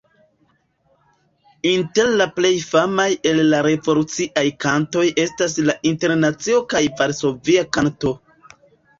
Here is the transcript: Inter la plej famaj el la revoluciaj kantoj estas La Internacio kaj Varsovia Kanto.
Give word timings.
Inter 1.71 2.07
la 2.21 2.25
plej 2.37 2.51
famaj 2.69 3.05
el 3.31 3.41
la 3.49 3.59
revoluciaj 3.67 4.45
kantoj 4.65 5.03
estas 5.25 5.57
La 5.67 5.75
Internacio 5.91 6.63
kaj 6.73 6.81
Varsovia 7.03 7.67
Kanto. 7.77 8.15